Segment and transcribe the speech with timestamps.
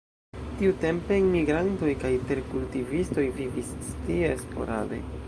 [0.59, 3.73] Tiutempe enmigrantoj kaj terkultivistoj vivis
[4.09, 5.03] tie sporade.